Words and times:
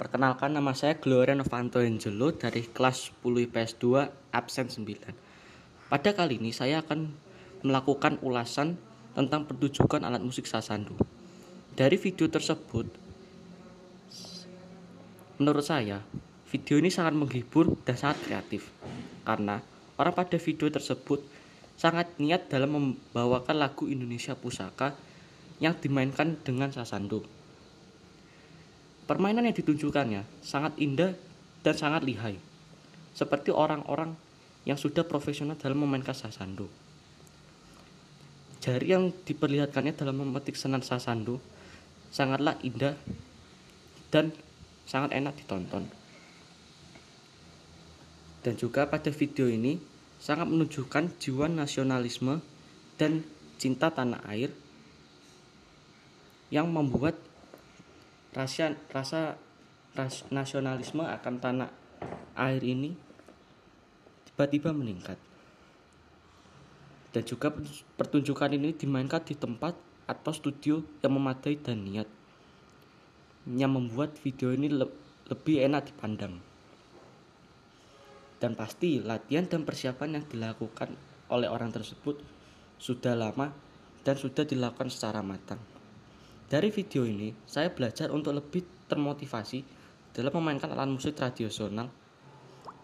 Perkenalkan 0.00 0.56
nama 0.56 0.72
saya 0.72 0.96
Gloria 0.96 1.36
Novanto 1.36 1.76
Angelo 1.76 2.32
dari 2.32 2.64
kelas 2.64 3.12
10 3.20 3.52
IPS 3.52 3.76
2 3.84 4.32
absen 4.32 4.72
9. 4.72 4.96
Pada 5.92 6.16
kali 6.16 6.40
ini 6.40 6.56
saya 6.56 6.80
akan 6.80 7.12
melakukan 7.60 8.16
ulasan 8.24 8.80
tentang 9.12 9.44
pertunjukan 9.44 10.00
alat 10.00 10.24
musik 10.24 10.48
sasandu. 10.48 10.96
Dari 11.76 12.00
video 12.00 12.32
tersebut, 12.32 12.88
menurut 15.36 15.68
saya, 15.68 16.00
video 16.48 16.80
ini 16.80 16.88
sangat 16.88 17.12
menghibur 17.12 17.76
dan 17.84 18.00
sangat 18.00 18.24
kreatif. 18.24 18.72
Karena 19.28 19.60
orang 20.00 20.16
pada 20.16 20.40
video 20.40 20.72
tersebut 20.72 21.20
sangat 21.76 22.08
niat 22.16 22.48
dalam 22.48 22.72
membawakan 22.72 23.60
lagu 23.60 23.84
Indonesia 23.84 24.32
Pusaka 24.32 24.96
yang 25.60 25.76
dimainkan 25.76 26.40
dengan 26.40 26.72
sasandu. 26.72 27.20
Permainan 29.10 29.42
yang 29.42 29.58
ditunjukkannya 29.58 30.22
sangat 30.38 30.78
indah 30.78 31.18
dan 31.66 31.74
sangat 31.74 32.06
lihai, 32.06 32.38
seperti 33.10 33.50
orang-orang 33.50 34.14
yang 34.62 34.78
sudah 34.78 35.02
profesional 35.02 35.58
dalam 35.58 35.82
memainkan 35.82 36.14
sasando. 36.14 36.70
Jari 38.62 38.94
yang 38.94 39.10
diperlihatkannya 39.10 39.98
dalam 39.98 40.22
memetik 40.22 40.54
senan 40.54 40.86
sasando 40.86 41.42
sangatlah 42.14 42.54
indah 42.62 42.94
dan 44.14 44.30
sangat 44.86 45.10
enak 45.18 45.34
ditonton. 45.42 45.90
Dan 48.46 48.54
juga 48.54 48.86
pada 48.86 49.10
video 49.10 49.50
ini 49.50 49.82
sangat 50.22 50.46
menunjukkan 50.46 51.18
jiwa 51.18 51.50
nasionalisme 51.50 52.38
dan 52.94 53.26
cinta 53.58 53.90
tanah 53.90 54.22
air 54.30 54.54
yang 56.54 56.70
membuat 56.70 57.18
rasa 58.30 58.78
rasa 58.94 59.36
ras, 59.98 60.22
nasionalisme 60.30 61.02
akan 61.02 61.34
tanah 61.42 61.70
air 62.38 62.62
ini 62.62 62.94
tiba-tiba 64.30 64.70
meningkat. 64.70 65.18
Dan 67.10 67.26
juga 67.26 67.50
pertunjukan 67.98 68.54
ini 68.54 68.70
dimainkan 68.70 69.26
di 69.26 69.34
tempat 69.34 69.74
atau 70.06 70.30
studio 70.30 70.82
yang 71.02 71.18
memadai 71.18 71.58
dan 71.58 71.82
niat 71.82 72.06
yang 73.50 73.72
membuat 73.72 74.14
video 74.20 74.52
ini 74.54 74.70
le 74.70 74.86
lebih 75.30 75.62
enak 75.62 75.94
dipandang. 75.94 76.42
Dan 78.42 78.58
pasti 78.58 78.98
latihan 78.98 79.46
dan 79.46 79.62
persiapan 79.62 80.18
yang 80.18 80.24
dilakukan 80.26 80.96
oleh 81.30 81.46
orang 81.46 81.70
tersebut 81.70 82.18
sudah 82.80 83.14
lama 83.14 83.54
dan 84.02 84.16
sudah 84.18 84.42
dilakukan 84.42 84.90
secara 84.90 85.22
matang. 85.22 85.60
Dari 86.50 86.66
video 86.74 87.06
ini, 87.06 87.30
saya 87.46 87.70
belajar 87.70 88.10
untuk 88.10 88.34
lebih 88.34 88.66
termotivasi 88.90 89.62
dalam 90.10 90.34
memainkan 90.34 90.74
alat 90.74 90.90
musik 90.90 91.14
tradisional 91.14 91.86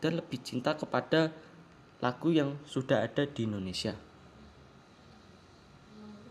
dan 0.00 0.16
lebih 0.16 0.40
cinta 0.40 0.72
kepada 0.72 1.28
lagu 2.00 2.32
yang 2.32 2.56
sudah 2.64 3.04
ada 3.04 3.28
di 3.28 3.44
Indonesia. 3.44 3.92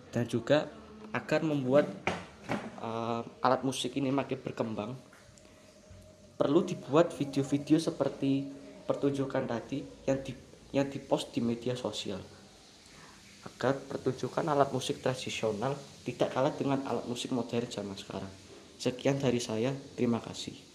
Dan 0.09 0.25
juga 0.25 0.73
agar 1.13 1.45
membuat 1.45 1.85
uh, 2.81 3.22
alat 3.45 3.61
musik 3.61 3.94
ini 3.94 4.09
makin 4.09 4.41
berkembang, 4.41 4.97
perlu 6.33 6.66
dibuat 6.66 7.13
video-video 7.13 7.77
seperti 7.77 8.50
pertunjukan 8.89 9.45
tadi 9.45 9.85
yang 10.09 10.17
di 10.25 10.33
yang 10.73 10.89
dipost 10.89 11.30
di 11.30 11.45
media 11.45 11.77
sosial 11.77 12.38
agar 13.47 13.79
pertunjukan 13.87 14.43
alat 14.51 14.75
musik 14.75 14.99
tradisional 14.99 15.79
tidak 16.03 16.35
kalah 16.35 16.51
dengan 16.51 16.83
alat 16.83 17.07
musik 17.07 17.31
modern 17.31 17.71
zaman 17.71 17.95
sekarang. 17.95 18.31
Sekian 18.75 19.15
dari 19.15 19.39
saya, 19.39 19.71
terima 19.95 20.19
kasih. 20.19 20.59